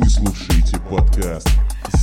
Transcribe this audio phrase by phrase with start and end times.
[0.00, 1.48] Вы слушаете подкаст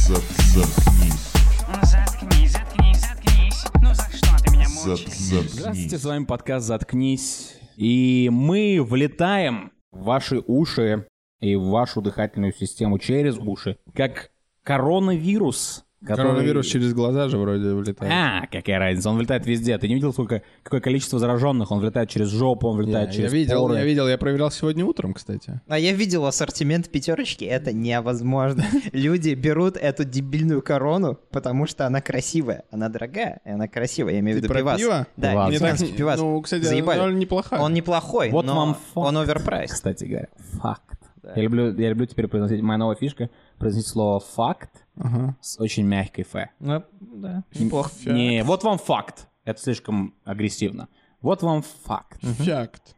[0.05, 0.21] «Зат-
[0.53, 1.31] «Заткнись».
[1.65, 3.65] Ну заткнись, заткнись, заткнись.
[3.75, 5.17] Ну за что ты меня «Зат- мучаешь?
[5.17, 5.51] «Заткнись».
[5.53, 7.53] Здравствуйте, с вами подкаст «Заткнись».
[7.77, 11.07] И мы влетаем в ваши уши
[11.39, 14.29] и в вашу дыхательную систему через уши, как
[14.63, 15.84] коронавирус.
[16.05, 18.11] Который- Коронавирус через глаза же вроде вылетает.
[18.13, 19.77] А, какая разница, он влетает везде.
[19.77, 21.71] Ты не видел, сколько, какое количество зараженных?
[21.71, 23.75] Он влетает через жопу, он Я, влетает я через видел, поры.
[23.79, 25.59] я видел, я проверял сегодня утром, кстати.
[25.67, 28.63] А я видел ассортимент пятерочки, это невозможно.
[28.91, 32.63] Люди берут эту дебильную корону, потому что она красивая.
[32.71, 34.13] Она дорогая, и она красивая.
[34.13, 34.79] Я имею в виду пивас.
[34.79, 35.07] пиво?
[35.17, 35.47] Да.
[35.47, 36.19] Мне так, пивас.
[36.19, 36.97] ну, кстати, Заебали.
[36.97, 37.59] довольно неплохая.
[37.59, 38.85] Он неплохой, Вот но вам факт.
[38.95, 39.71] он оверпрайс.
[39.73, 40.27] Кстати говоря,
[40.61, 40.99] факт.
[41.35, 45.35] Я, люблю, я люблю теперь произносить, моя новая фишка, произносить слово «факт» Ага.
[45.41, 46.49] с очень мягкой «ф».
[46.59, 47.89] Ну, да, неплохо.
[48.05, 49.27] Не, вот вам факт.
[49.43, 50.87] Это слишком агрессивно.
[51.21, 52.21] Вот вам факт.
[52.21, 52.95] Факт.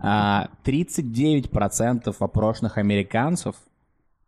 [0.00, 3.56] А, 39% опрошенных американцев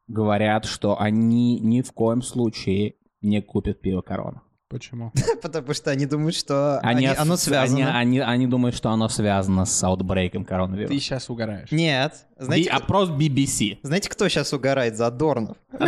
[0.09, 4.43] говорят, что они ни в коем случае не купят пиво Корона.
[4.71, 5.13] Почему?
[5.43, 7.91] Потому что они думают, что Они, они- оно связано.
[7.99, 10.95] Они, они- они думают, что оно связано с аутбрейком коронавируса.
[10.95, 11.73] Ты сейчас угораешь.
[11.73, 12.13] Нет.
[12.39, 13.79] Би- Знаете, Опрос BBC.
[13.83, 14.97] знаете, кто сейчас угорает?
[14.97, 15.57] Задорнов.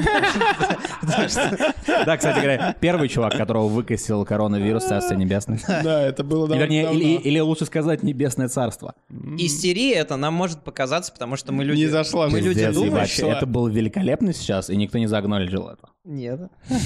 [1.02, 5.60] Да, кстати говоря, первый чувак, которого выкосил коронавирус, Царство Небесное.
[5.66, 6.64] Да, это было Или, давно.
[6.92, 8.94] вернее, или, лучше сказать Небесное Царство.
[9.38, 11.80] Истерия это нам может показаться, потому что мы люди...
[11.82, 13.28] Не зашла Мы люди думающие.
[13.30, 15.88] Это было великолепно сейчас, и никто не загнолиджил это.
[16.04, 16.40] Нет.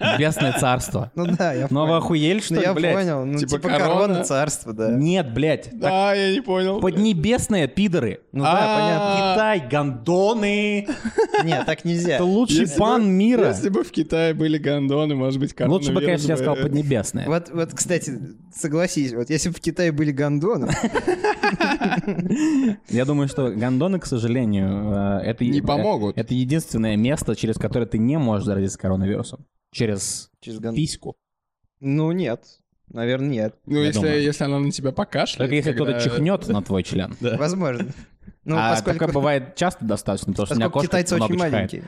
[0.00, 1.10] Небесное Царство.
[1.14, 2.94] Ну да, я Ну а вы охуели, что Ну ли, я блядь?
[2.94, 3.24] понял.
[3.24, 3.84] Ну Типа типа корона?
[3.84, 4.90] корона царства, да.
[4.90, 5.70] Нет, блядь.
[5.72, 6.80] Да, я не понял.
[6.80, 8.20] Поднебесные пидоры.
[8.32, 10.86] Ну да, А, Китай, гондоны.
[10.86, 11.46] понятно.
[11.46, 12.14] Нет, так нельзя.
[12.14, 13.48] Это лучший пан мира.
[13.48, 17.26] Если бы в Китае были гондоны, может быть, Лучше бы, конечно, я коронавирус сказал поднебесные.
[17.26, 18.18] Вот, вот, кстати,
[18.54, 20.68] согласись, вот если бы в Китае были гондоны,
[22.88, 25.44] Я думаю, что гондоны, к сожалению, э, это...
[25.44, 26.16] Не помогут.
[26.16, 29.44] Это единственное место, через которое ты не можешь заразиться коронавирусом.
[29.78, 31.16] Через через гон- письку.
[31.80, 32.44] Ну нет,
[32.88, 33.56] наверное, нет.
[33.66, 34.22] Ну, Я если, думаю.
[34.22, 35.38] если она на тебя покашляет.
[35.38, 37.16] Только если кто-то когда- чихнет на твой член.
[37.20, 37.92] Возможно.
[38.44, 41.34] Ну, а поскольку, такое бывает часто достаточно, потому что у меня кошка китайцы много очень
[41.36, 41.52] чихает.
[41.52, 41.84] маленькие.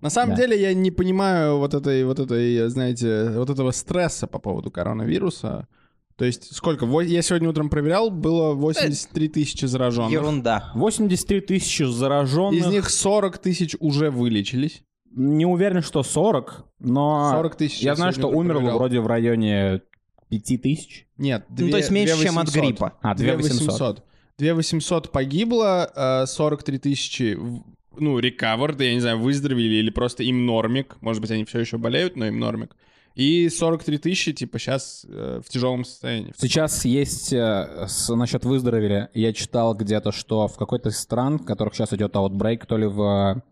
[0.00, 0.36] На самом Да.
[0.42, 5.68] деле я не понимаю вот этой, вот этой, знаете, вот этого стресса по поводу коронавируса.
[6.16, 6.86] То есть сколько?
[7.02, 10.12] Я сегодня утром проверял, было 83 тысячи зараженных.
[10.12, 10.70] Ерунда.
[10.74, 12.60] 83 тысячи зараженных.
[12.60, 14.82] Из них 40 тысяч уже вылечились.
[15.10, 18.78] Не уверен, что 40, но 40 тысяч я знаю, что умерло проверял.
[18.78, 19.80] вроде в районе
[20.28, 21.06] 5 тысяч.
[21.18, 22.94] Нет, Ну, то есть меньше, чем от гриппа.
[23.02, 24.04] А, 2800.
[24.38, 27.62] 2800 погибло, э, 43 тысячи, в-
[27.98, 30.96] ну, recovered, я не знаю, выздоровели или просто им нормик.
[31.00, 32.74] Может быть, они все еще болеют, но им нормик.
[33.16, 36.32] И 43 тысячи, типа, сейчас в тяжелом состоянии.
[36.38, 39.08] Сейчас есть э, с, насчет выздоровели.
[39.12, 42.86] Я читал где-то, что в какой-то из стран, в которых сейчас идет аутбрейк, то ли
[42.86, 43.42] в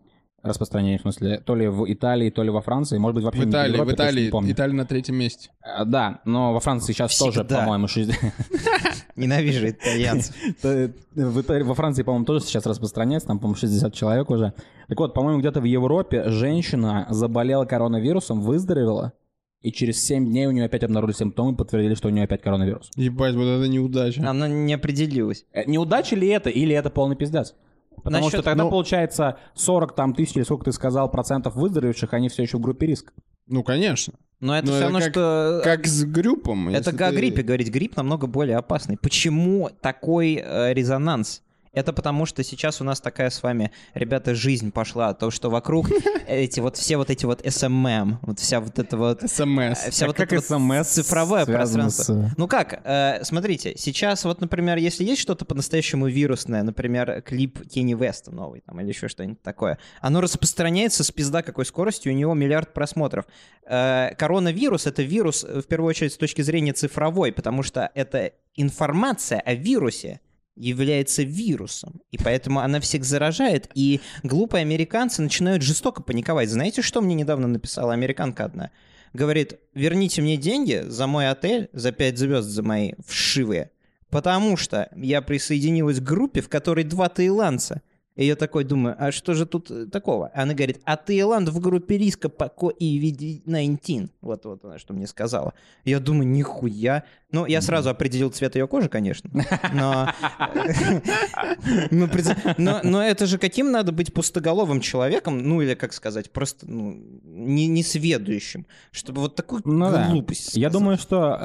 [0.48, 3.42] э, распространении, в смысле, то ли в Италии, то ли во Франции, может быть, вообще
[3.42, 4.53] В не Италии, Европе, в точно не Италии, помню.
[4.53, 5.50] Италия на третьем месте.
[5.62, 7.60] Э, Да, но во Франции сейчас тоже, Всегда.
[7.60, 8.16] по-моему, 60...
[9.16, 10.34] Ненавижу итальянцев.
[10.62, 14.53] В Италии- во Франции, по-моему, тоже сейчас распространяется, там, по-моему, 60 человек уже.
[14.88, 19.12] Так вот, по-моему, где-то в Европе женщина заболела коронавирусом, выздоровела,
[19.60, 22.91] и через 7 дней у нее опять обнаружили симптомы, подтвердили, что у нее опять коронавирус.
[22.94, 24.22] Ебать, вот это неудача.
[24.28, 25.44] Она не определилась.
[25.53, 27.54] Э, Неудача ли это, или это полный пиздец?
[27.98, 32.12] Потому Насчет- что тогда ну- получается 40 там тысяч, или сколько ты сказал, процентов выздоровевших,
[32.14, 33.12] они все еще в группе риска.
[33.47, 34.14] Ну, конечно.
[34.41, 35.60] Но это Ну, все это равно, как- что...
[35.64, 36.69] Как с гриппом.
[36.69, 37.70] Это о ты- гриппе говорить.
[37.70, 38.97] Грипп намного более опасный.
[38.97, 41.42] Почему такой э, резонанс?
[41.78, 45.15] Это потому, что сейчас у нас такая с вами, ребята, жизнь пошла.
[45.15, 45.89] То, что вокруг
[46.27, 49.21] эти вот все вот эти вот SMM, вот вся вот эта вот...
[49.22, 49.78] СМС.
[49.91, 52.31] Вся А вот как это вот цифровое пространство.
[52.31, 57.69] с- Ну как, э, смотрите, сейчас вот, например, если есть что-то по-настоящему вирусное, например, клип
[57.69, 62.16] Кенни Веста новый там или еще что-нибудь такое, оно распространяется с пизда какой скоростью, у
[62.16, 63.25] него миллиард просмотров.
[63.65, 68.33] Э, коронавирус— это вирус, э, в первую очередь, с точки зрения цифровой, потому что это
[68.56, 70.21] информация о вирусе,
[70.59, 76.51] является вирусом, и поэтому она всех заражает, и глупые американцы начинают жестоко паниковать.
[76.51, 78.71] Знаете, что мне недавно написала американка одна?
[79.13, 83.71] Говорит, верните мне деньги за мой отель, за 5 звезд за мои вшивые,
[84.10, 87.83] потому что я присоединилась к группе, в которой два таиландца.
[88.18, 90.32] И я такой думаю, а что же тут э, такого?
[90.34, 94.10] Она говорит, а Таиланд в группе риска по COVID-19.
[94.22, 95.54] Вот, вот она что мне сказала.
[95.84, 97.04] Я думаю, нихуя.
[97.30, 99.30] Ну, я сразу определил цвет ее кожи, конечно.
[99.72, 100.09] Но,
[101.92, 106.30] но, пред- но, но это же каким надо быть пустоголовым человеком, ну или, как сказать,
[106.32, 110.09] просто ну, не, несведущим, чтобы вот такую Ну да.
[110.10, 110.72] глупость Я сказать.
[110.72, 111.36] думаю, что,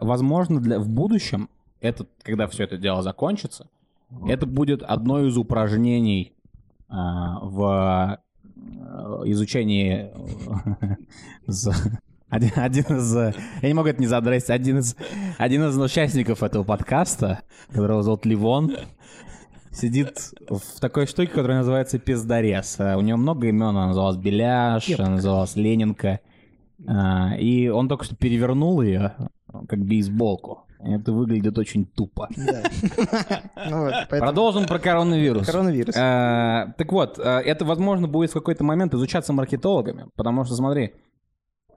[0.00, 3.68] э, возможно, для, в будущем, это, когда все это дело закончится,
[4.26, 6.34] это будет одно из упражнений
[6.88, 8.20] а, в
[9.24, 10.10] изучении...
[10.80, 10.96] э,
[12.28, 13.16] Один, один из...
[13.16, 14.50] э, Я не могу это не задрать.
[14.50, 14.96] Один из,
[15.38, 18.72] один из участников этого подкаста, которого зовут Ливон,
[19.70, 22.80] сидит в такой штуке, которая называется пиздорез.
[22.80, 26.20] Э, У него много имен, она называлась Беляш, она называлась Ленинка.
[26.86, 29.14] А, И он только что перевернул ее,
[29.68, 30.65] как бейсболку.
[30.86, 32.28] Это выглядит очень тупо.
[32.36, 35.46] Ну Продолжим про коронавирус.
[35.46, 35.96] Коронавирус.
[35.96, 40.92] Э, Так вот, э, это, возможно, будет в какой-то момент изучаться маркетологами, потому что, смотри,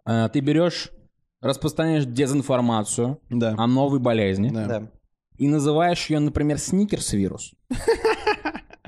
[0.05, 0.91] э, ты берешь,
[1.41, 4.49] распространяешь дезинформацию о новой болезни
[5.37, 7.53] и называешь ее, например, сникерс-вирус.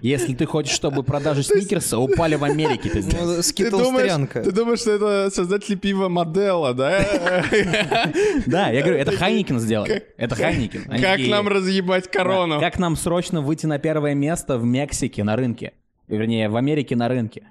[0.02, 2.90] Если ты хочешь, чтобы продажи сникерса упали в Америке.
[2.94, 4.42] Ну, Ты Skittles думаешь, трянка.
[4.44, 7.06] ты думаешь, что это создатели пива Modelo, да?
[8.48, 9.88] Да, я говорю, это Heineken сделал.
[10.18, 10.86] Это Heineken.
[10.86, 12.60] Как нам разъебать корону?
[12.60, 15.74] Как нам срочно выйти на первое место в Мексике на рынке?
[16.08, 17.44] Вернее, в Америке на рынке.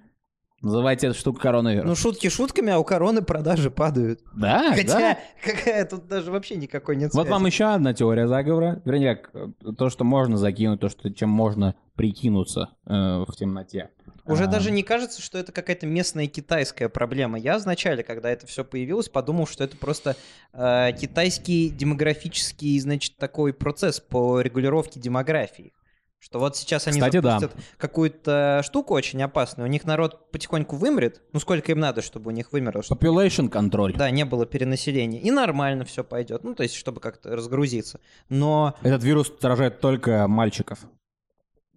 [0.62, 1.86] Называйте эту штуку коронавирус.
[1.88, 4.20] Ну, шутки шутками, а у короны продажи падают.
[4.34, 4.74] да, да.
[4.76, 7.32] Хотя, какая тут даже вообще никакой нет Вот связи.
[7.32, 8.82] вам еще одна теория заговора.
[8.84, 9.32] Вернее, как,
[9.78, 13.90] то, что можно закинуть, то, что, чем можно прикинуться э, в темноте.
[14.24, 17.38] Уже А, даже не кажется, что это какая-то местная китайская проблема.
[17.38, 20.16] Я вначале, когда это все появилось, подумал, что это просто
[20.54, 25.74] э, китайский демографический, значит, такой процесс по регулировке демографии.
[26.18, 27.38] Что вот сейчас они Кстати, да.
[27.38, 32.28] запустят какую-то штуку очень опасную, у них народ потихоньку вымрет, ну сколько им надо, чтобы
[32.28, 33.94] у них вымерло, чтобы Population контроль.
[33.94, 38.00] да, не было перенаселения, и нормально все пойдет, ну то есть чтобы как-то разгрузиться.
[38.30, 40.80] Но Этот вирус заражает только мальчиков.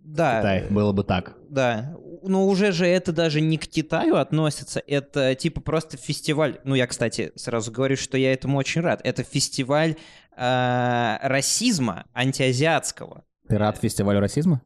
[0.03, 1.35] Да, Китай, было бы так.
[1.50, 6.59] Да, но уже же это даже не к Китаю относится, это типа просто фестиваль.
[6.63, 9.01] Ну, я, кстати, сразу говорю, что я этому очень рад.
[9.03, 9.95] Это фестиваль
[10.35, 13.23] э, расизма антиазиатского.
[13.47, 14.61] Ты рад фестивалю расизма?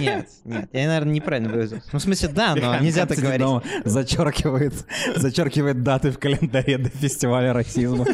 [0.00, 1.88] Нет, нет, я, наверное, неправильно выразился.
[1.92, 3.46] Ну, в смысле, да, но нельзя так говорить.
[3.84, 4.74] Зачеркивает,
[5.14, 8.04] зачеркивает даты в календаре до фестиваля расизма.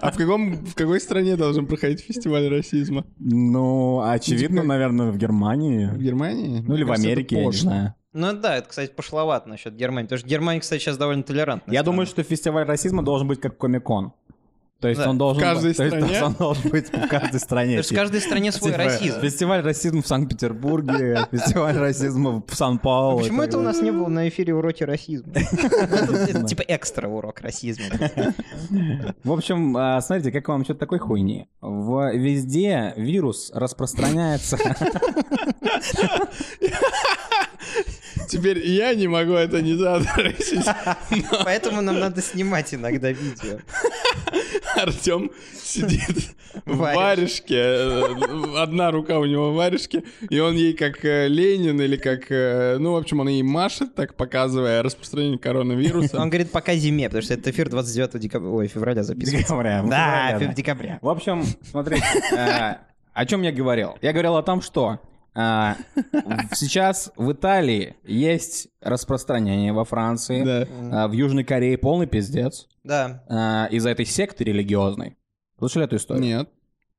[0.00, 3.04] А в, каком, в какой стране должен проходить фестиваль расизма?
[3.18, 5.90] Ну, очевидно, наверное, в В Германии.
[5.96, 6.62] Германии?
[6.66, 7.94] Ну или в Америке, я не знаю.
[8.12, 10.04] Ну да, это, кстати, пошловато насчет Германии.
[10.06, 11.72] Потому что Германия, кстати, сейчас довольно толерантная.
[11.72, 11.92] Я страна.
[11.92, 14.12] думаю, что фестиваль расизма должен быть как Комикон.
[14.82, 15.10] То есть Да.
[15.10, 16.24] он должен В каждой то есть стране?
[16.24, 17.76] он должен быть в каждой стране.
[17.76, 19.20] Потому что в каждой стране свой Типа, расизм.
[19.20, 23.20] Фестиваль расизма в Санкт-Петербурге, фестиваль расизма в Сан-Паулу.
[23.20, 25.32] Почему это у нас не было на эфире уроки расизма?
[25.34, 27.84] Это Типа экстра урок расизма.
[29.22, 31.46] В общем, а, смотрите, как вам что-то такой хуйни.
[31.62, 34.58] Везде вирус распространяется.
[38.28, 40.54] Теперь я не могу это не задрать.
[41.44, 43.58] Поэтому нам надо снимать иногда видео.
[44.82, 46.34] Артем сидит
[46.66, 47.56] в Варежке.
[47.56, 48.04] э,
[48.58, 52.30] Одна рука у него в варежке, и он ей как э, Ленин или как...
[52.30, 56.20] э, Ну, в общем, он ей машет, так показывая распространение коронавируса.
[56.20, 59.48] Он говорит пока зиме, потому что это эфир 29 декабря, ой, февраля записывается.
[59.48, 60.98] Декабря, Да, декабря.
[61.02, 62.04] В общем, смотрите,
[63.14, 63.96] о чем я говорил?
[64.02, 65.00] Я говорил о том, что
[65.34, 71.04] в- сейчас в Италии есть распространение во Франции, Да.
[71.04, 73.22] э, в Южной Корее полный пиздец Да.
[73.70, 75.16] э, из-за этой секты религиозной.
[75.58, 76.22] Слышали эту историю?
[76.24, 76.50] Нет.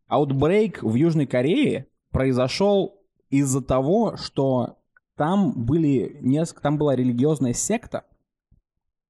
[0.07, 4.77] Аутбрейк в Южной Корее произошел из-за того, что
[5.15, 8.03] там были несколько, там была религиозная секта.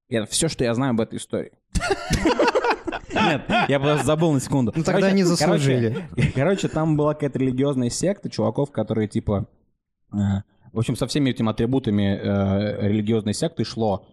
[0.09, 1.51] И Это все, что я знаю об этой истории.
[3.23, 4.71] Нет, я просто забыл на секунду.
[4.75, 6.05] Ну, тогда они заслужили.
[6.09, 9.47] Короче, короче, там была какая-то религиозная секта чуваков, которые типа...
[10.13, 10.17] э,
[10.71, 14.05] В общем, со всеми этими атрибутами э, религиозной секты шло,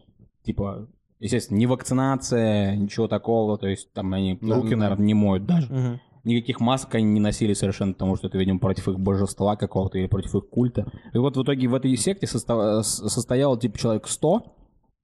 [0.44, 0.88] типа,
[1.18, 6.00] естественно, не вакцинация, ничего такого, то есть там они руки, наверное, не моют даже.
[6.22, 10.06] Никаких масок они не носили совершенно, потому что это, видимо, против их божества какого-то или
[10.06, 10.84] против их культа.
[11.14, 14.42] И вот в итоге в этой секте состав- с- состояло типа человек 100,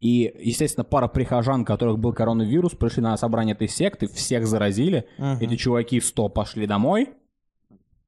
[0.00, 5.06] и, естественно, пара прихожан, у которых был коронавирус, пришли на собрание этой секты, всех заразили.
[5.18, 5.38] Мгм.
[5.40, 7.08] Эти чуваки 100 пошли домой.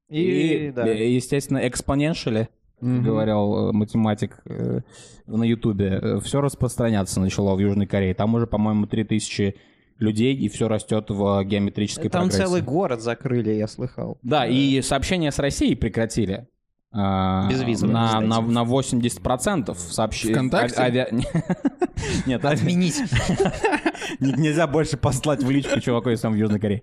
[0.09, 0.87] И, да.
[0.87, 2.49] э, естественно, экспоненшили,
[2.81, 3.03] Мгм.
[3.03, 4.79] говорил э, математик э,
[5.27, 8.13] на Ютубе, все распространяться начало в Южной Корее.
[8.13, 9.55] Там уже, по-моему, 3000
[9.99, 12.43] людей, и все растет в геометрической Там прогрессии.
[12.45, 14.17] целый город закрыли, я слыхал.
[14.23, 16.47] Да, и сообщения с Россией прекратили.
[16.91, 18.25] А, Безвизово, на, кстати.
[18.25, 20.33] на, на 80% сообщений.
[20.33, 21.07] ВКонтакте?
[22.25, 22.99] Нет, ави- Отменить.
[24.19, 26.81] Н- Нельзя больше послать в личку чуваку, если он в Южной Корее.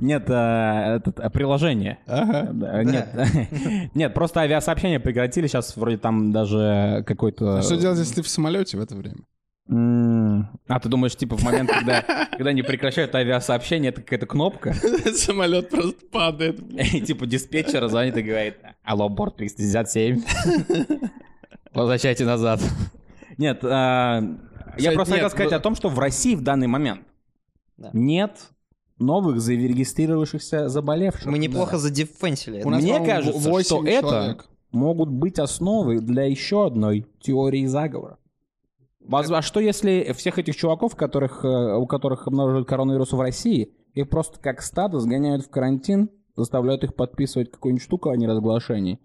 [0.00, 1.98] Нет, а, а, приложение.
[2.06, 3.08] Нет,
[3.94, 5.46] нет, просто авиасообщения прекратили.
[5.46, 7.58] Сейчас вроде там даже какой-то...
[7.58, 9.20] А что делать, если ты в самолете в это время?
[9.68, 14.74] А, ты думаешь, типа, в момент, когда, когда они прекращают авиасообщение, это какая-то кнопка,
[15.14, 16.60] Самолет просто падает.
[16.94, 20.22] и типа диспетчер звонит и говорит, алло, борт 367.
[21.74, 22.60] Возвращайте назад.
[23.38, 24.22] Нет, а,
[24.78, 27.02] я просто нет, хотел сказать ну- о том, что в России в данный момент
[27.76, 27.90] Да.
[27.92, 28.38] нет
[28.98, 31.26] новых зарегистрировавшихся заболевших.
[31.26, 32.62] Мы неплохо задефенсили.
[32.64, 34.38] Мне кажется, что это
[34.70, 38.18] могут быть основы для еще одной теории заговора.
[39.08, 43.72] Воз- А что если всех этих чуваков, которых, э, у которых обнаруживают коронавирус в России,
[43.94, 48.98] их просто как стадо сгоняют в карантин, заставляют их подписывать какую-нибудь штуку о неразглашении?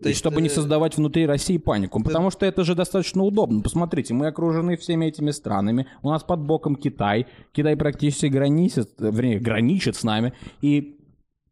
[0.00, 2.00] То есть, чтобы не э, создавать внутри России панику.
[2.02, 3.62] Потому что это же достаточно удобно.
[3.62, 5.88] Посмотрите, мы окружены всеми этими странами.
[6.02, 7.26] У нас под боком Китай.
[7.52, 10.34] Китай практически граничит, э, вернее, граничит с нами.
[10.60, 10.97] И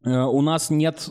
[0.07, 1.09] у нас нет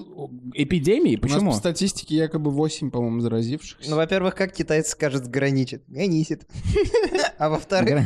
[0.54, 1.18] эпидемии.
[1.18, 1.52] У нас Почему?
[1.52, 3.90] по статистике якобы 8, по-моему, заразившихся.
[3.90, 5.84] Ну, во-первых, как китаец скажет граничит?
[5.88, 6.48] Граничит.
[7.38, 8.02] А во-вторых,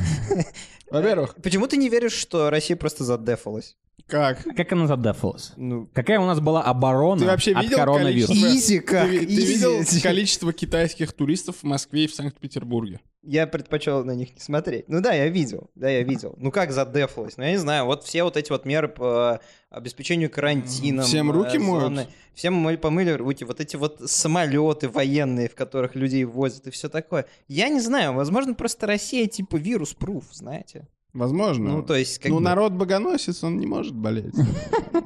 [0.90, 3.76] Во-первых, почему ты не веришь, что Россия просто задефалась?
[4.08, 4.44] как?
[4.56, 5.52] Как она задефалась?
[5.56, 8.34] Ну, Какая у нас была оборона Ты вообще от видел коронавируса?
[8.34, 9.46] количество- Изи как, Ты, ты изи.
[9.54, 13.02] видел количество китайских туристов в Москве и в Санкт-Петербурге?
[13.22, 14.88] Я предпочел на них не смотреть.
[14.88, 16.36] Ну да, я видел, да, я видел.
[16.38, 17.38] Ну как задефалось?
[17.38, 21.06] Ну я не знаю, вот все вот эти вот меры по обеспечению карантином.
[21.06, 21.84] Всем руки э, моют?
[21.84, 22.08] зоны.
[22.34, 23.44] Всем мы помыли руки.
[23.44, 27.26] Вот эти вот самолеты военные, в которых людей возят и все такое.
[27.48, 30.88] Я не знаю, возможно, просто Россия типа вирус-пруф, знаете?
[31.14, 31.72] Возможно.
[31.72, 34.36] Ну, то есть, как ну, бы- народ богоносец, он не может болеть.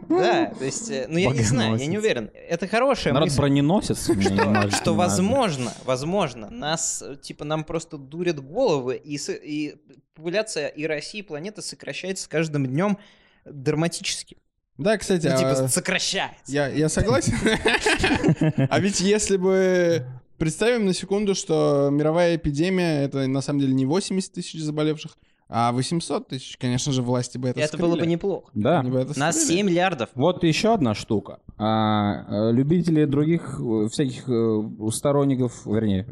[0.10, 2.30] Да, то есть, э, ну я не знаю, я не уверен.
[2.36, 4.12] Это хорошая Народ броненосец.
[4.76, 9.76] Что возможно, возможно, нас, типа, нам просто дурят головы, и,
[10.14, 13.00] популяция и России, и планеты сокращается с каждым днем
[13.44, 14.38] драматически.
[14.78, 16.52] Да, кстати, Ну, а, типа, сокращается.
[16.52, 17.34] я, я согласен.
[18.70, 20.06] А ведь если бы...
[20.38, 25.16] Представим на секунду, что мировая эпидемия— это на самом деле не 80 тысяч заболевших,
[25.50, 26.58] а 800 тысяч.
[26.58, 28.12] Конечно же, власти бы это Это было бы скрыли.
[28.12, 28.50] неплохо.
[28.54, 28.80] Да.
[28.80, 29.58] Они бы это Нас скрыли.
[29.58, 30.10] 7 миллиардов.
[30.16, 31.40] Вот еще одна штука.
[31.58, 36.08] А, э, любители других э, всяких э, сторонников, вернее,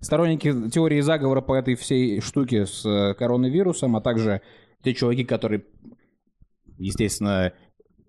[0.00, 4.40] сторонники теории заговора по этой всей штуке с коронавирусом, а также
[4.82, 5.64] те чуваки, которые,
[6.78, 7.52] естественно,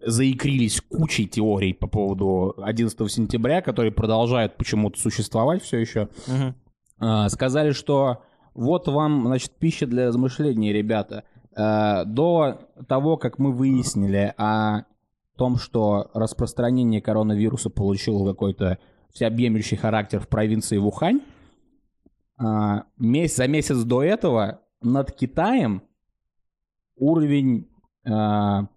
[0.05, 6.09] заикрились кучей теорий по поводу 11 сентября, которые продолжают почему-то существовать все еще.
[7.01, 8.23] А, сказали, что
[8.53, 11.23] вот вам, значит, пища для размышлений, ребята.
[11.55, 14.83] Э, До того, как мы выяснили о
[15.37, 18.77] том, что распространение коронавируса получило какой-то
[19.13, 21.21] всеобъемлющий характер в провинции Вухань,
[22.37, 25.83] а, месяц, за месяц до этого над Китаем
[26.95, 27.69] уровень
[28.05, 28.67] а,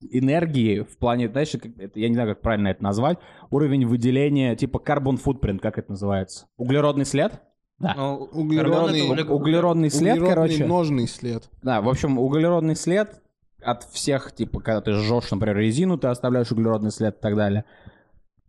[0.00, 1.54] энергии в плане, знаешь,
[1.94, 3.18] я не знаю, как правильно это назвать,
[3.50, 6.46] уровень выделения, типа carbon footprint, как это называется?
[6.56, 7.40] Углеродный след?
[7.78, 7.94] Да.
[7.96, 10.66] Ну, Углеродный- карбон это угле- Углеродный след, Углеродный короче.
[10.66, 11.48] ножный след.
[11.62, 13.22] Да, в общем, углеродный след
[13.62, 17.64] от всех, типа, когда ты жжешь, например, резину, ты оставляешь углеродный след и так далее,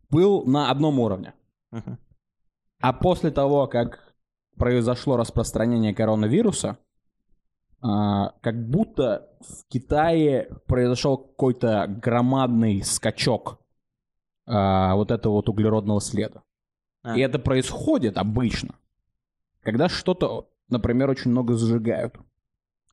[0.09, 1.33] был на одном уровне.
[1.71, 2.00] Мгм.
[2.81, 4.13] А после того, как
[4.57, 6.77] произошло распространение коронавируса,
[7.81, 13.59] а, как будто в Китае произошел какой-то громадный скачок
[14.48, 16.41] а, вот этого вот углеродного следа.
[17.03, 17.15] А.
[17.15, 18.75] И это происходит обычно,
[19.63, 22.15] когда что-то, например, очень много сжигают.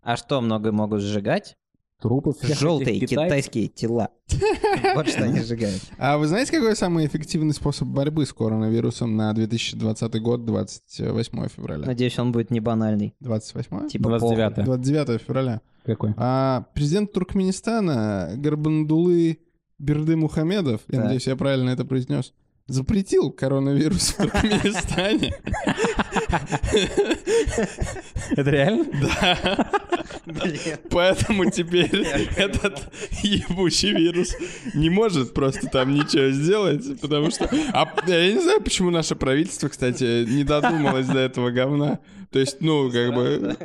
[0.02, 1.56] А что много могут сжигать?
[2.00, 3.26] Трупы всех этих Желтые китайцев.
[3.26, 4.10] китайские тела.
[4.94, 5.80] Вот что они сжигают.
[5.98, 11.86] А вы знаете, какой самый эффективный способ борьбы с коронавирусом на 2020 год, 28 февраля?
[11.86, 13.14] Надеюсь, он будет не банальный.
[13.20, 13.88] 28?
[13.88, 15.60] Типа 29 29 февраля.
[15.84, 16.14] Какой?
[16.18, 19.38] А президент Туркменистана Гарбандулы
[19.78, 22.34] Берды Мухамедов, я надеюсь, я правильно это произнес,
[22.66, 25.34] запретил коронавирус в Туркменистане.
[28.36, 28.86] Это реально?
[30.26, 30.60] Блин.
[30.90, 32.06] Поэтому теперь
[32.36, 32.92] этот
[33.22, 34.34] ебучий вирус
[34.74, 37.48] не может просто там ничего сделать, потому что...
[37.72, 42.00] А я не знаю, почему наше правительство, кстати, не додумалось до этого говна.
[42.30, 43.56] То есть, ну, как бы...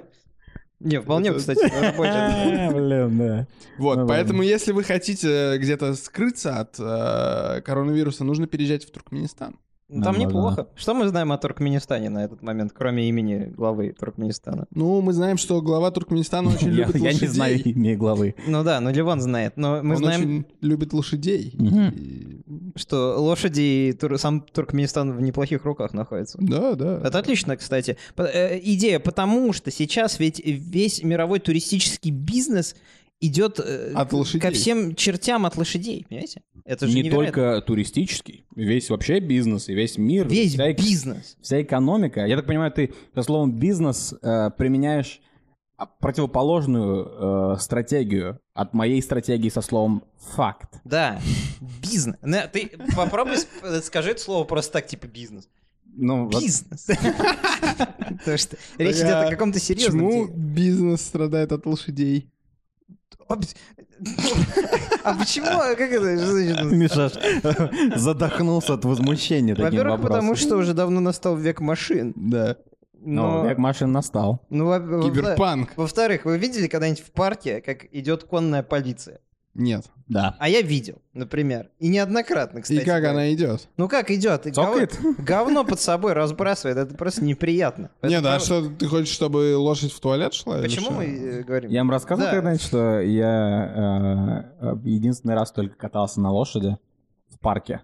[0.79, 2.11] Не, вполне, кстати, рабочий.
[2.11, 3.47] А, Блин, да.
[3.77, 9.57] Вот, Ну, поэтому если вы хотите где-то скрыться от э, коронавируса, нужно переезжать в Туркменистан.
[9.93, 10.67] Ну, Там неплохо.
[10.75, 14.65] Что мы знаем о Туркменистане на этот момент, кроме имени главы Туркменистана?
[14.71, 17.27] Ну, мы знаем, что глава Туркменистана очень Я, любит я лошадей.
[17.27, 18.35] не знаю имя главы.
[18.47, 19.57] Ну да, ну Ливон знает.
[19.57, 21.53] Но мы знаем, очень любит лошадей.
[22.75, 26.37] Что лошади сам Туркменистан в неплохих руках находится.
[26.41, 27.01] Да, да.
[27.03, 27.97] Это отлично, кстати.
[28.17, 32.75] Э, идея, потому что сейчас ведь весь мировой туристический бизнес
[33.19, 34.41] идет э, От к- лошадей.
[34.41, 36.41] ко всем чертям от лошадей, понимаете?
[36.65, 37.43] Это же Не невероятно.
[37.43, 40.27] только туристический, весь вообще бизнес и весь мир.
[40.27, 41.37] Весь вся, бизнес.
[41.41, 42.25] вся экономика.
[42.25, 45.21] Я так понимаю, ты со словом бизнес э, применяешь
[45.77, 50.03] а, противоположную э, стратегию от моей стратегии со словом
[50.35, 50.79] факт.
[50.83, 51.19] Да,
[51.81, 52.17] бизнес.
[52.21, 53.37] Не, Ты попробуй
[53.81, 55.49] скажи это слово просто так, типа бизнес.
[55.93, 56.85] Ну, Бизнес.
[58.19, 62.29] Потому что речь идет о каком-то серьезном Почему бизнес страдает от лошадей?
[65.03, 65.47] А почему?
[65.47, 66.17] а Как это?
[66.17, 66.71] Что значит?
[66.71, 67.11] Миша
[67.95, 70.13] задохнулся от возмущения таким Во-первых, вопросом.
[70.19, 72.13] потому что уже давно настал век машин.
[72.15, 72.57] Да.
[73.03, 74.41] Ну, Но, век машин настал.
[74.49, 75.73] ну, во- Киберпанк.
[75.75, 79.19] Во-вторых, вы видели когда-нибудь в парке, как идет конная полиция?
[79.53, 79.85] Нет.
[80.07, 80.35] Да.
[80.39, 81.69] А я видел, например.
[81.79, 82.79] И неоднократно, кстати.
[82.79, 83.11] И как говоря.
[83.11, 83.67] она идет?
[83.77, 84.45] Ну как идет?
[84.47, 84.93] И Цокает?
[84.95, 86.77] Говно, говно под собой разбрасывает.
[86.77, 87.91] Это просто неприятно.
[88.01, 88.45] Это Нет, а правда.
[88.45, 90.59] что, ты хочешь, чтобы лошадь в туалет шла?
[90.61, 91.69] Почему мы э, говорим?
[91.69, 92.35] Я вам рассказывал Да.
[92.35, 96.77] когда-нибудь, что я э, э, единственный раз только катался на лошади
[97.29, 97.81] в парке.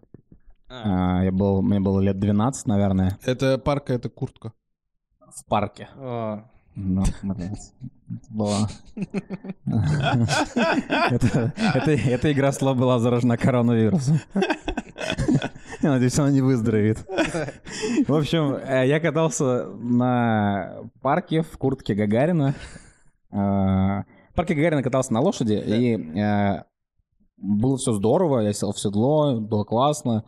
[0.70, 1.20] А.
[1.20, 4.52] А, я был, мне было лет 12, наверное, Это парка, это куртка.
[5.34, 5.88] в парке.
[5.96, 6.44] О,
[6.80, 7.74] Ну, блядь,
[8.30, 8.70] было...
[11.10, 14.20] Эта игра слов была заражена коронавирусом.
[15.82, 17.00] Я надеюсь, она не выздоровеет.
[18.08, 22.56] В общем, э, я катался на парке в куртке Гагарина.
[23.32, 26.64] Э, В парке Гагарина катался на лошади, и э,
[27.38, 30.26] было все здорово, я сел в седло, было классно.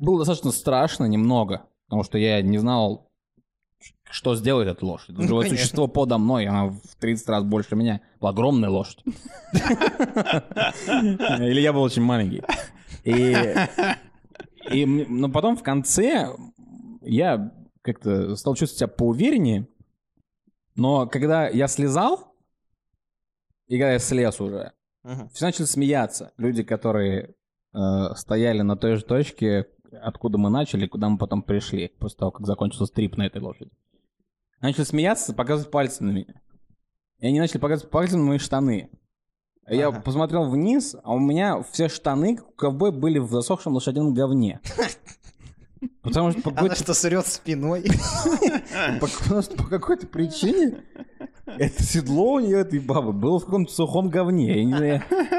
[0.00, 3.10] Было достаточно страшно немного, потому что я не знал,
[4.10, 5.10] что сделает эта лошадь.
[5.10, 5.58] Это Ну, живое конечно.
[5.58, 8.00] существо подо мной, она в 30 раз больше меня.
[8.20, 9.02] Была огромная лошадь.
[9.52, 12.42] Или я был очень маленький.
[13.04, 16.28] И, но потом в конце
[17.02, 19.68] я как-то стал чувствовать себя поувереннее.
[20.76, 22.34] Но когда я слезал,
[23.68, 24.72] и когда я слез уже,
[25.32, 26.32] все начали смеяться.
[26.38, 27.34] Люди, которые
[27.74, 27.78] э,
[28.16, 29.66] стояли на той же точке,
[30.02, 33.70] откуда мы начали, куда мы потом пришли, после того, как закончился стрип на этой лошади.
[34.60, 36.40] Они начали смеяться, показывать пальцы на меня.
[37.18, 38.90] И они начали показывать пальцем на мои штаны.
[39.70, 40.00] И Я Ага.
[40.00, 44.60] посмотрел вниз, а у меня все штаны, как у ковбой, были в засохшем лошадином говне.
[46.02, 47.84] Потому что по Она что, срет спиной?
[49.00, 50.82] по, потому что по какой-то причине
[51.46, 54.62] это седло у нее, этой бабы, было в каком-то сухом говне.
[54.62, 54.64] Я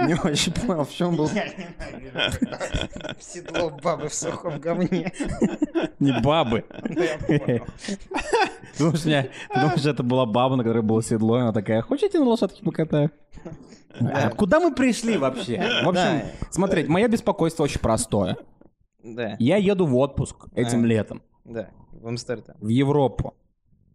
[0.07, 1.29] не, очень понял, в чем был
[3.19, 5.11] Седло бабы в сухом говне.
[5.99, 6.63] не бабы.
[8.77, 12.19] Думаешь, меня- ты думаешь, это была баба, на которой было седло, и она такая, хочете
[12.19, 13.11] на лошадке покатаю?
[13.99, 15.57] А Куда мы пришли вообще?
[15.83, 16.25] В общем, Да.
[16.51, 18.35] смотреть, мое беспокойство очень простое.
[19.05, 20.87] Да, Я еду в отпуск этим А.
[20.87, 22.55] летом да, в Амстердам.
[22.59, 23.35] в Европу.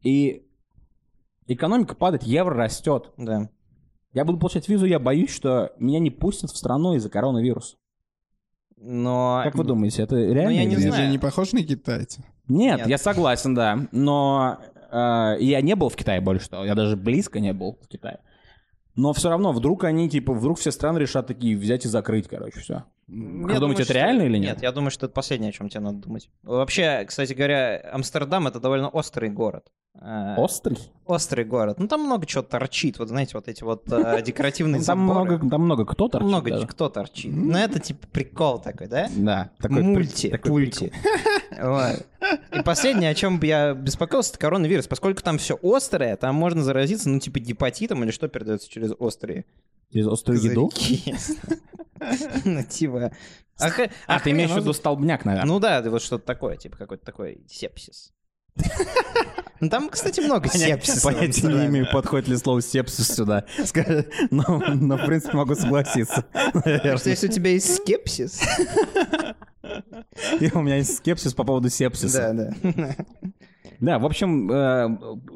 [0.03, 0.47] И
[1.47, 3.11] экономика падает, евро растет.
[3.17, 3.51] Да.
[4.13, 7.77] Я буду получать визу, я боюсь, что меня не пустят в страну из-за коронавируса.
[8.77, 9.43] Но...
[9.45, 10.53] Как вы думаете, это реально?
[10.53, 10.77] я или не?
[10.77, 11.05] Ты знаю.
[11.05, 12.25] же не похож на китайца?
[12.49, 12.89] Нет, Нет.
[12.89, 13.87] я согласен, да.
[13.93, 14.59] Но
[14.91, 16.65] э, я не был в Китае больше того.
[16.65, 18.21] Я даже близко не был в Китае.
[18.97, 22.61] Но все равно, вдруг они, типа, вдруг все страны решат такие взять и закрыть, короче,
[22.61, 22.85] все.
[23.07, 23.15] Вы
[23.55, 24.55] думаю, думаете, это что- реально или нет?
[24.57, 26.29] Нет, я думаю, что это последнее, о чем тебе надо думать.
[26.43, 29.67] Вообще, кстати говоря, Амстердам это довольно острый город.
[30.01, 30.79] Э, Острый?
[31.07, 31.81] Острый город.
[31.81, 33.01] Ну, там много чего торчит.
[33.01, 35.25] Вот знаете, вот эти вот э, декоративные Ну, Там заборы.
[35.37, 36.67] много, там много кто торчит Много даже.
[36.69, 37.33] кто торчит.
[37.35, 39.09] Ну, это типа прикол такой, да?
[39.17, 40.93] Да, такой Мульти, такой пульти.
[41.51, 42.07] Вот.
[42.53, 44.87] И последнее, о чем бы я беспокоился, это коронавирус.
[44.87, 49.45] Поскольку там все острое, там можно заразиться, ну, типа гепатитом или что передается через острые.
[49.93, 50.71] Через острую еду?
[52.45, 53.13] Ну, типа...
[53.59, 55.47] А, ты имеешь в хрен виду столбняк, наверное?
[55.47, 58.13] Ну да, вот что-то такое, типа какой-то такой сепсис.
[59.61, 61.03] Ну там, кстати, много сепсиса.
[61.07, 63.45] Понятия не имею, подходит ли слово сепсис сюда.
[63.67, 66.25] Скажи, Но, но, в принципе, могу согласиться.
[66.33, 68.41] Потому что если у тебя есть скепсис...
[70.41, 72.33] И у меня есть скепсис по поводу сепсиса.
[72.35, 72.97] Да, да.
[73.81, 74.89] Да, в общем, э,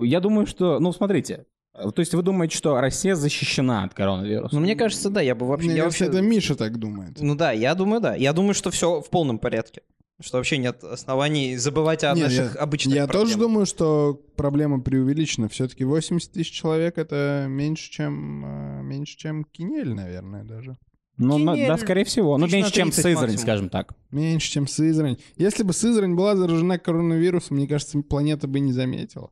[0.02, 0.78] я думаю, что...
[0.78, 1.46] Ну, смотрите.
[1.72, 4.54] То есть вы думаете, что Россия защищена от коронавируса?
[4.54, 5.68] Ну, мне кажется, да, я бы вообще...
[5.68, 7.16] Мне я кажется, вообще- это Миша так думает.
[7.20, 8.14] Ну да, я думаю, да.
[8.14, 9.80] Я думаю, что все в полном порядке.
[10.20, 13.40] Что вообще нет оснований забывать о Не, наших я, обычных я тоже проблемах.
[13.40, 15.48] думаю, что проблема преувеличена.
[15.48, 20.76] Все-таки 80 тысяч человек это меньше, чем э, меньше, чем Кинель, наверное, даже.
[21.16, 22.36] Ну, на- да, скорее всего.
[22.38, 23.38] Ну, меньше, чем 30 Сызрань, максимум.
[23.42, 23.92] скажем так.
[24.10, 25.16] Меньше, чем Сызрань.
[25.36, 29.30] Если бы Сызрань была заражена коронавирусом, мне кажется, планета бы не заметила.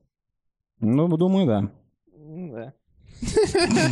[0.80, 1.70] Ну, думаю, да.
[2.14, 2.72] Да.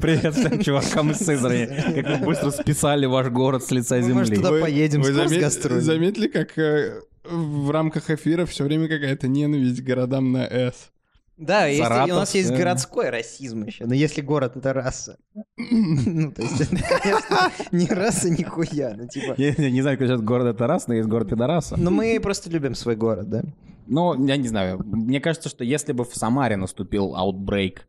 [0.00, 1.66] Привет всем чувакам из Сызрани.
[2.02, 4.42] Как вы быстро списали ваш город с лица Мы, может, земли.
[4.42, 5.80] туда поедем вы гастролями.
[5.80, 10.90] заметили, как э, в рамках эфира все время какая-то ненависть к городам на «С»?
[11.38, 12.56] Да, есть- и у Саратов, нас есть да.
[12.56, 13.86] городской расизм еще.
[13.86, 15.16] Но если город— это раса.
[15.56, 18.94] Ну, то есть, это, конечно, не раса, нихуя.
[18.96, 19.34] Ну, типа...
[19.38, 21.76] Я, я не знаю, какой сейчас город это раз, но есть город пидораса.
[21.76, 23.42] Но мы просто любим свой город, да?
[23.86, 24.80] Ну, я не знаю.
[24.84, 27.86] Мне кажется, что если бы в Самаре наступил аутбрейк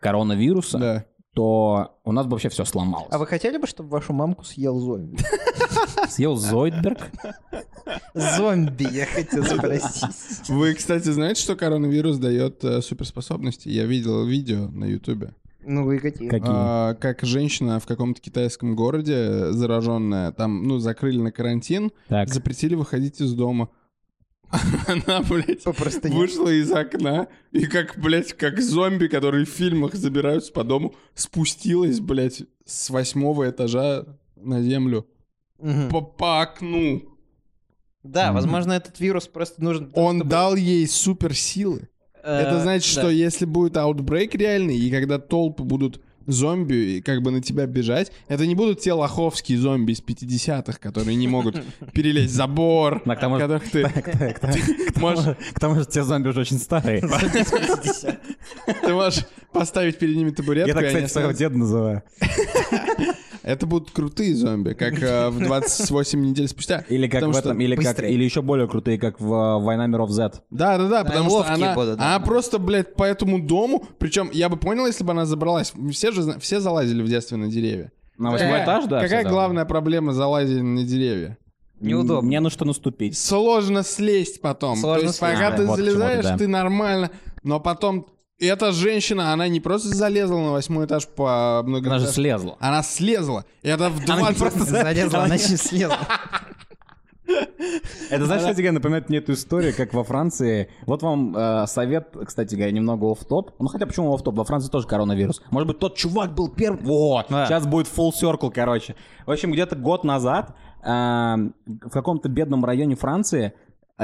[0.00, 1.04] коронавируса, Да.
[1.34, 3.08] То у нас бы вообще все сломалось.
[3.10, 5.18] А вы хотели бы, чтобы вашу мамку съел зомби?
[6.08, 6.98] Съел Зойдберг?
[8.14, 10.48] Зомби, я хотел спросить.
[10.48, 13.68] Вы, кстати, знаете, что коронавирус дает э, суперспособности?
[13.68, 15.34] Я видел видео на Ютубе.
[15.64, 16.28] Ну и какие?
[16.28, 16.50] Какие?
[16.50, 22.28] А, как женщина в каком-то китайском городе зараженная, там, ну, закрыли на карантин, Так.
[22.32, 23.68] запретили выходить из дома.
[24.86, 30.64] Она, блядь, вышла из окна и как, блядь, как зомби, которые в фильмах забираются по
[30.64, 34.06] дому, спустилась, блядь, с восьмого этажа
[34.36, 35.06] на землю.
[35.58, 35.90] Мгм.
[35.90, 37.02] По, по окну.
[38.02, 39.90] Да, возможно, этот вирус просто нужен...
[39.94, 41.88] Он дал ей суперсилы.
[42.22, 43.00] Это Э, значит, да.
[43.02, 47.66] что если будет аутбрейк реальный, и когда толпы будут зомби и как бы на тебя
[47.66, 51.62] бежать, это не будут те лоховские зомби из 50-х, которые не могут
[51.92, 53.82] перелезть забор, к тому же- которых ты
[55.00, 57.00] можешь, К тому же те зомби уже очень старые.
[58.82, 60.68] ты можешь поставить перед ними табуретку.
[60.68, 62.02] Я так, кстати, своего деда называю.
[63.48, 66.84] Это будут крутые зомби, как э, в 28 недель спустя.
[66.90, 68.12] Или как Потому в что- этом, или как, быстрее.
[68.12, 70.42] или еще более крутые, как в э, «Война миров Z».
[70.50, 72.16] Да, да, да, потому что ловкие она, будут, да.
[72.16, 75.72] она просто, блядь, по этому дому, причем я бы понял, если бы она забралась.
[75.92, 77.90] Все же зна- все залазили в детстве на деревья.
[78.18, 79.00] На восьмой Какая- этаж, да?
[79.00, 81.38] Какая главная проблема залазить на деревья?
[81.80, 82.26] Неудобно.
[82.26, 83.16] Мне на что наступить.
[83.16, 84.76] Сложно слезть потом.
[84.76, 85.56] Сложно То есть, слезть, пока да.
[85.56, 86.36] ты Вот к чему залезаешь, да.
[86.36, 87.10] ты нормально,
[87.44, 88.06] но потом
[88.46, 92.56] эта женщина, она не просто залезла на восьмой этаж по Она же слезла.
[92.60, 93.44] Она слезла.
[93.62, 94.38] И это в Она не 20...
[94.38, 95.98] просто Залезла, она не слезла.
[98.10, 100.70] Это, знаешь, кстати говоря, напоминает мне эту историю, как во Франции.
[100.86, 104.44] Вот вам э, совет, кстати говоря, немного оф топ Ну, хотя почему оф топ Во
[104.44, 105.42] Франции тоже коронавирус.
[105.50, 106.82] Может быть, тот чувак был первый.
[106.82, 107.46] Вот, Да.
[107.46, 108.96] сейчас будет full circle, короче.
[109.26, 113.52] В общем, где-то год назад э, в каком-то бедном районе Франции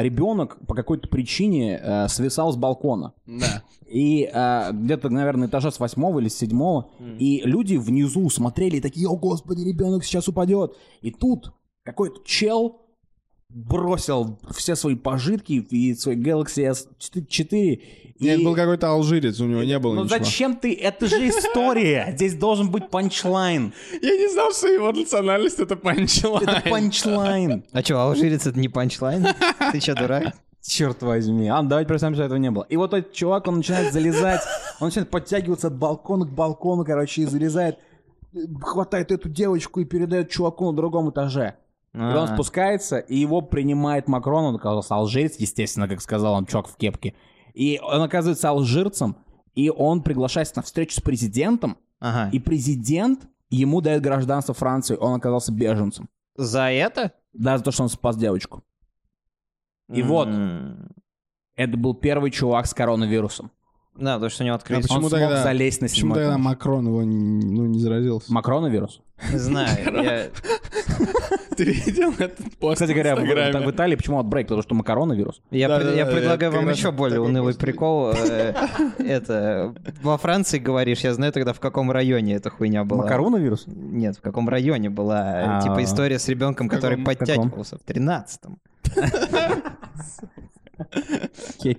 [0.03, 3.15] ребенок по какой-то причине э, свисал с балкона.
[3.27, 3.63] Да.
[3.87, 6.91] И э, где-то, наверное, этажа с восьмого или с седьмого.
[7.19, 10.75] И люди внизу смотрели и такие, о господи, ребенок сейчас упадет.
[11.01, 11.53] И тут
[11.85, 12.84] какой-то чел
[13.55, 17.55] бросил все свои пожитки и свой Galaxy S4.
[17.55, 17.81] И...
[18.19, 20.19] Нет, был какой-то алжирец, у него не было Ну ничего.
[20.19, 20.75] зачем ты?
[20.75, 22.13] Это же история.
[22.17, 23.73] Здесь должен быть панчлайн.
[24.03, 26.49] Я не знал, что его национальность это панчлайн.
[26.49, 27.65] Это панчлайн.
[27.73, 29.27] А что, алжирец это не панчлайн?
[29.73, 30.35] Ты что, дурак?
[30.61, 31.49] Черт возьми.
[31.49, 32.65] А, давайте представим, что этого не было.
[32.69, 34.41] И вот этот чувак, он начинает залезать,
[34.81, 37.79] он начинает подтягиваться от балкона к балкону, короче, и залезает,
[38.63, 41.57] хватает эту девочку и передает чуваку на другом этаже.
[41.95, 42.35] И он А.
[42.35, 47.15] спускается, и его принимает Макрон, он оказался алжирец, естественно, как сказал он, чувак в кепке.
[47.55, 49.17] И он оказывается алжирцем,
[49.55, 52.31] и он приглашается на встречу с президентом, Ага.
[52.33, 56.09] и президент ему дает гражданство Франции, он оказался беженцем.
[56.37, 57.13] За это?
[57.33, 58.65] Да, за то, что он спас девочку.
[59.89, 60.89] И вот, М,
[61.55, 63.53] это был первый чувак с коронавирусом.
[63.97, 64.87] Да, потому что у него открылись...
[64.87, 66.37] А почему он смог тогда- залезть на Почему тогда.
[66.39, 68.33] Макрон его не- ну, не заразился?
[68.33, 69.01] Макроновирус?
[69.31, 70.33] Не знаю.
[71.57, 74.47] Ты видел этот пост Кстати говоря, в, в Италии почему отбрейк?
[74.49, 75.41] Потому что макароновирус.
[75.51, 78.13] Я, Да, пред- да, я да, предлагаю я вам раз еще более унылый просто прикол.
[78.13, 78.55] Э,
[78.99, 83.03] Это во Франции говоришь, я знаю тогда в каком районе эта хуйня была.
[83.05, 83.65] Макароновирус?
[83.67, 85.59] Нет, в каком районе была А.
[85.61, 88.59] э, типа история с ребенком, который подтягивался в тринадцатом.
[91.59, 91.79] Окей.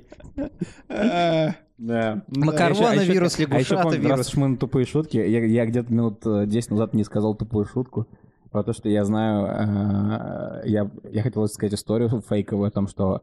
[0.89, 2.21] Э, Да.
[2.29, 4.27] Макароновирус, А еще, помню, раз лягушата-вирус.
[4.29, 7.65] уж мы на тупые шутки, я, я где-то минут э, 10 назад не сказал тупую
[7.65, 8.07] шутку.
[8.55, 13.21] Про то, что я знаю, э, я, я хотел сказать историю фейковую о том, что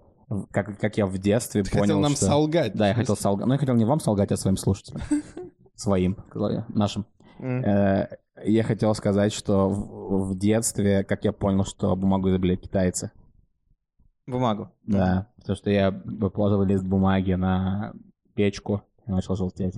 [0.50, 2.26] как, как я в детстве Ты понял, хотел нам что...
[2.26, 2.74] солгать.
[2.74, 3.46] Да, я хотел солгать.
[3.46, 5.00] Но я хотел не вам солгать, а своим слушателям.
[5.74, 6.18] Своим,
[6.68, 7.06] нашим.
[7.38, 8.08] Э,
[8.44, 13.10] Я хотел сказать, что в, в детстве, как я понял, что бумагу изобрели китайцы.
[14.26, 14.68] Бумагу.
[14.82, 17.94] Да, потому что я положил лист бумаги на
[18.34, 19.76] печку и начал желтеть.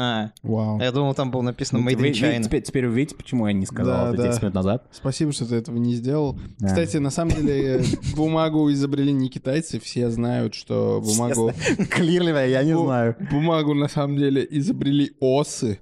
[0.00, 0.78] А, Вау.
[0.80, 2.40] я думал, там было написано Ну, Made in China.
[2.44, 4.28] теперь, теперь вы видите, почему я не сказал Да, это да.
[4.28, 4.86] 10 минут назад?
[4.92, 6.38] Спасибо, что ты этого не сделал.
[6.60, 6.68] Да.
[6.68, 7.82] Кстати, на самом деле, э,
[8.14, 9.80] бумагу изобрели не китайцы.
[9.80, 11.50] Все знают, что бумагу...
[11.90, 13.16] Клирли, я не Бу- знаю.
[13.28, 15.80] Бумагу на самом деле изобрели осы.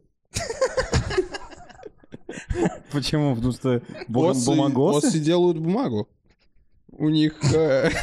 [2.90, 3.34] Почему?
[3.34, 5.08] Потому что бу- Осы, бумагосы?
[5.08, 6.08] осы делают бумагу.
[6.90, 7.34] У них...
[7.54, 7.90] э,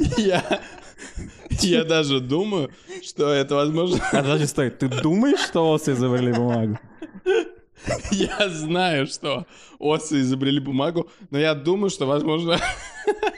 [0.18, 0.60] Я...
[1.66, 2.70] Я даже думаю,
[3.02, 3.98] что это возможно...
[4.12, 6.78] А подожди, стой, ты думаешь, что осы изобрели бумагу?
[8.10, 9.46] Я знаю, что
[9.78, 12.58] осы изобрели бумагу, но я думаю, что возможно...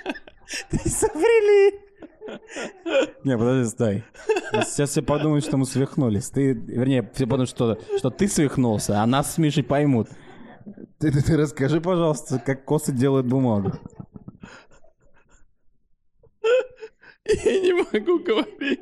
[0.84, 1.78] Изобрели!
[3.24, 4.04] Не, подожди, стой.
[4.64, 6.28] Сейчас все подумают, что мы свихнулись.
[6.30, 10.08] Ты, вернее, все подумают, что, что ты свихнулся, а нас с Мишей поймут.
[10.98, 13.72] Ты, ты, ты расскажи, пожалуйста, как косы делают бумагу.
[17.44, 18.80] Я не могу говорить.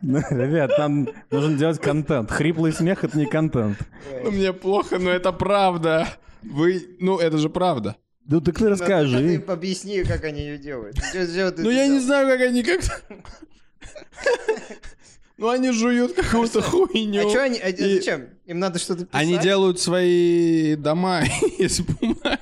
[0.00, 2.30] Ребят, нам нужно делать контент.
[2.30, 3.78] Хриплый смех— это не контент.
[4.22, 6.08] Ну, мне плохо, но это правда.
[6.42, 7.96] Вы, ну, это же правда.
[8.28, 9.38] Ну так ты расскажи.
[9.38, 10.96] Ты объясни, как они ее делают.
[11.58, 12.92] Ну, я не знаю, как они как-то...
[15.38, 17.26] Ну, они жуют какую-то хуйню.
[17.26, 18.30] А что они, а И зачем?
[18.46, 19.20] Им надо что-то писать?
[19.20, 21.24] Они делают свои дома
[21.58, 22.40] из бумаги.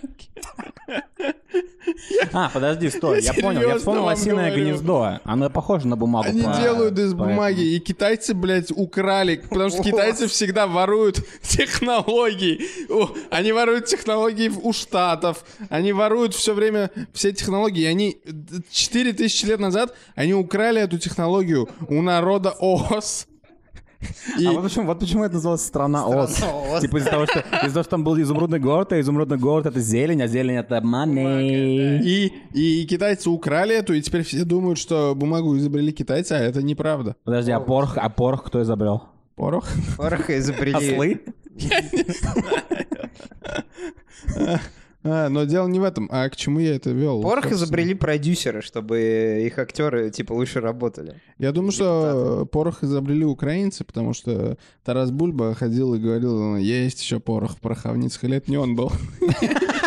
[2.33, 3.61] А, подожди, стой, я понял.
[3.63, 4.65] Я вспомнил осиное говорю.
[4.71, 5.21] гнездо.
[5.25, 6.29] Оно похоже на бумагу.
[6.29, 7.31] Они по- делают из поэтому.
[7.31, 12.61] бумаги, и китайцы, блядь, украли, потому что китайцы всегда воруют технологии.
[13.31, 17.85] Они воруют технологии у Штатов, они воруют все время все технологии.
[17.87, 18.19] Они
[18.71, 23.27] 4000 лет назад они украли эту технологию у народа ООС.
[24.39, 26.37] И А вот почему, вот почему это называлось страна Оз.
[26.37, 26.81] Страна Оз.
[26.81, 29.81] Типа из-за того, что из-за того, что там был изумрудный город, а изумрудный город это
[29.81, 32.01] зелень, а зелень это money.
[32.03, 36.63] И, и китайцы украли эту, и теперь все думают, что бумагу изобрели китайцы, а это
[36.63, 37.17] неправда.
[37.25, 39.05] Подожди, а порох, а порох кто изобрел?
[39.37, 39.69] Порох.
[39.97, 40.75] Порох изобрели.
[40.75, 41.21] Ослы?
[45.05, 46.09] А, но дело не в этом.
[46.11, 47.21] А к чему я это вел?
[47.21, 47.67] Порох собственно?
[47.67, 51.21] изобрели продюсеры, чтобы их актеры, типа, лучше работали.
[51.39, 57.21] Я думаю, что порох изобрели украинцы, потому что Тарас Бульба ходил и говорил, есть еще
[57.21, 58.91] порох в пороховницах, или это не он был?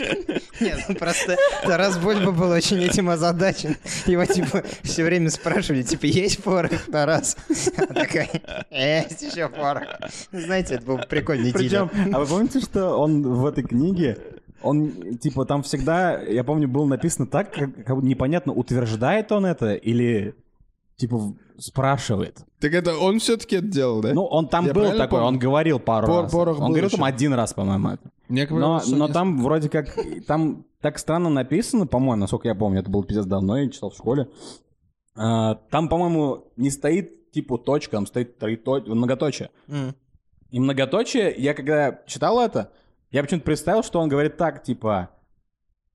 [0.60, 3.76] Нет, ну просто Тарас Бульба был очень этим озадачен.
[4.06, 7.36] Его, типа, все время спрашивали, типа, есть порох, Тарас?
[7.76, 8.28] А такая,
[8.70, 9.84] есть еще порох.
[10.32, 14.18] Знаете, это был прикольный Причем, а вы помните, что он в этой книге,
[14.62, 19.74] он, типа, там всегда, я помню, было написано так, как, как непонятно, утверждает он это
[19.74, 20.34] или,
[21.00, 22.44] типа, спрашивает.
[22.60, 24.12] Так это он все-таки это делал, да?
[24.14, 25.24] Ну, он там Я был такой, помню?
[25.26, 26.32] он говорил пару Пор- раз.
[26.32, 26.96] порох он был говорил еще.
[26.96, 28.10] там один раз, по-моему, это.
[28.28, 32.90] Мне Но, но там вроде как, там так странно написано, по-моему, насколько я помню, это
[32.90, 34.28] было пиздец давно, я читал в школе.
[35.16, 39.50] А, там, по-моему, не стоит типа точка, там стоит троето- многоточие.
[39.68, 39.94] М.
[40.50, 42.70] И многоточие, я когда читал это,
[43.10, 45.10] я почему-то представил, что он говорит так, типа,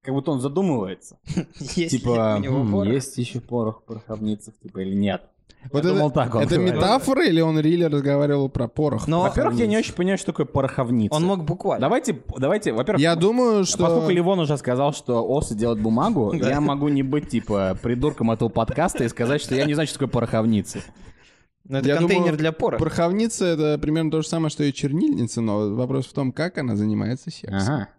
[0.05, 1.17] как будто он задумывается.
[1.59, 2.93] Есть ли Типа, у него «М, порох?
[2.93, 5.23] есть еще порох пороховницах, типа, или нет.
[5.71, 6.75] Вот я это, думал, так он это говорит.
[6.75, 9.07] метафора или он рили разговаривал про порох?
[9.07, 11.15] Но- Во-первых, я не очень понимаю, что такое пороховница.
[11.15, 11.81] Он мог буквально.
[11.81, 13.79] Давайте, давайте, во-первых, Я думаю, что...
[13.79, 18.49] Поскольку Ливон уже сказал, что осы делают бумагу, я могу не быть, типа, придурком этого
[18.49, 20.83] подкаста и сказать, что я не знаю, что такое пороховницы.
[21.67, 22.77] Ну, это Я контейнер думаю, для пороха.
[22.83, 26.75] Пороховница— это примерно то же самое, что и чернильница, но вопрос в том, как она
[26.75, 27.55] занимается сексом.
[27.73, 27.89] Ага.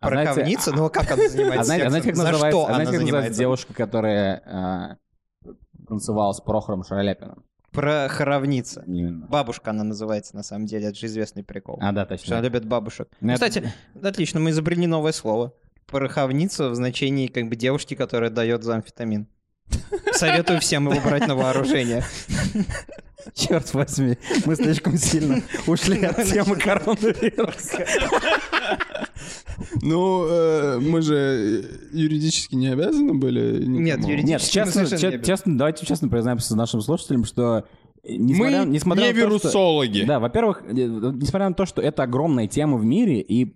[0.00, 0.72] А знаете- Пороховница?
[0.72, 2.16] Ну, как она А занимается знаете, а знаете, как?
[2.16, 4.96] За называется, что а знаете, она как называется девушка, которая
[5.46, 5.50] э,
[5.86, 7.44] танцевала с Прохором Шаляпиным?
[7.72, 8.82] Пороховница.
[8.86, 9.26] Именно.
[9.26, 10.88] Бабушка она называется, на самом деле.
[10.88, 11.78] Это же известный прикол.
[11.80, 12.40] А, да, Что она точно.
[12.40, 13.08] любит бабушек.
[13.20, 15.52] Ну, это- Кстати, отлично, мы изобрели новое слово.
[15.86, 19.28] Пороховница в значении как бы девушки, которая дает за амфетамин.
[20.12, 22.02] Советую всем его брать на вооружение.
[23.34, 27.84] Черт возьми, мы слишком сильно ушли от темы коронавируса.
[29.82, 33.78] Ну, э, мы же э, юридически не обязаны были никому.
[33.80, 34.28] Нет, юридически.
[34.30, 37.64] Нет, честно, совершенно че- не без- честно, давайте честно признаемся нашим слушателям, что
[38.02, 40.04] э, несмотря, Мы несмотря не на то, что- вирусологи.
[40.06, 43.54] Да, во-первых, несмотря на то, что это огромная тема в мире, и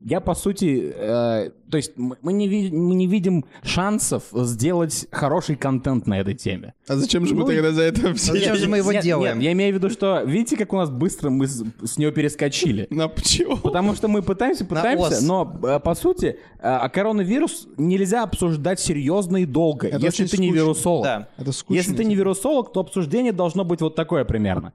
[0.00, 5.56] я, по сути, э, то есть мы не, ви- мы не видим шансов сделать хороший
[5.56, 6.74] контент на этой теме.
[6.86, 8.56] А зачем же мы Ну, тогда за это Зачем все?
[8.56, 9.36] же мы его Нет, делаем?
[9.38, 12.12] нет, я имею в виду, что видите, как у нас быстро мы с, с нее
[12.12, 12.86] перескочили.
[12.90, 13.56] На почему?
[13.56, 19.38] Потому что мы пытаемся, пытаемся, но э, по сути, э, а коронавирус нельзя обсуждать серьезно
[19.38, 20.60] и долго, Это если ты не скучно.
[20.62, 21.04] вирусолог.
[21.04, 21.28] Да.
[21.38, 21.74] Это скучно.
[21.78, 24.72] Если ты не вирусолог, то обсуждение должно быть вот такое примерно.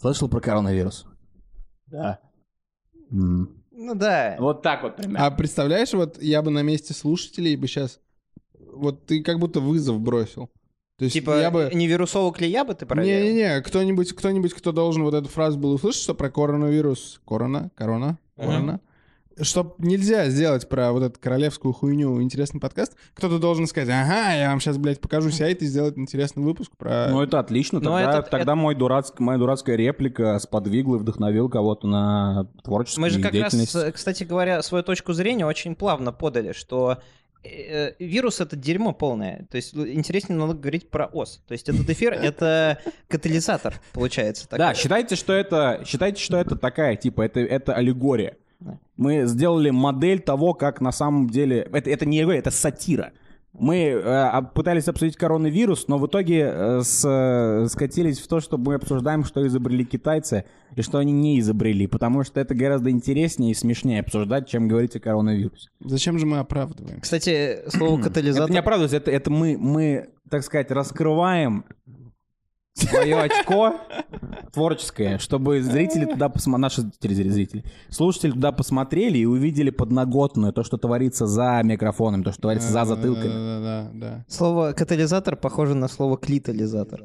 [0.00, 1.04] Слышал про коронавирус?
[1.88, 2.18] Да.
[3.80, 4.36] Ну да.
[4.40, 5.24] Вот так вот примерно.
[5.24, 8.00] А представляешь, вот я бы на месте слушателей бы сейчас...
[8.58, 10.50] Вот ты как будто вызов бросил.
[10.98, 11.70] То есть Типа, я бы...
[11.72, 13.24] не вирусолог ли я бы ты проверил?
[13.24, 18.18] Не-не-не, кто-нибудь, кто-нибудь, кто должен вот эту фразу был услышать, что про коронавирус, корона, корона,
[18.36, 18.80] корона,
[19.42, 24.50] что нельзя сделать про вот эту королевскую хуйню интересный подкаст, кто-то должен сказать, ага, я
[24.50, 27.08] вам сейчас, блядь, покажу сайт и сделать интересный выпуск про...
[27.10, 27.80] Ну, это отлично.
[27.80, 33.02] Но Тогда, это- тогда мой дурацк- моя дурацкая реплика сподвигла и вдохновил кого-то на творческую
[33.02, 36.98] Мы же как раз, э, кстати говоря, свою точку зрения очень плавно подали, что
[37.44, 39.46] э, вирус это дерьмо полное.
[39.50, 41.40] То есть л- интереснее намного говорить про ОС.
[41.46, 44.46] То есть этот эфир это катализатор, получается.
[44.50, 44.74] Да, такой.
[44.74, 48.36] считайте, что это, считайте, что это такая, типа, это, это аллегория.
[48.96, 51.68] Мы сделали модель того, как на самом деле...
[51.72, 53.12] Это, это не это сатира.
[53.52, 58.40] Мы э, а, пытались обсудить коронавирус, но в итоге э, с- э, скатились в то,
[58.40, 60.44] что мы обсуждаем, что изобрели китайцы
[60.76, 64.94] и что они не изобрели, потому что это гораздо интереснее и смешнее обсуждать, чем говорить
[64.96, 65.70] о коронавирусе.
[65.80, 67.00] Зачем же мы оправдываем?
[67.00, 68.50] Кстати, слово Это катализатор...
[68.50, 71.64] не оправдывается, это, это мы, мы, так сказать, раскрываем
[72.78, 73.76] свое очко
[74.52, 80.64] творческое, чтобы зрители туда посмотрели, наши зрители, зрители, слушатели туда посмотрели и увидели подноготную, то,
[80.64, 83.28] что творится за микрофоном, то, что творится за затылками.
[83.28, 84.24] Да, да, да.
[84.28, 87.02] Слово катализатор похоже на слово клитализатор.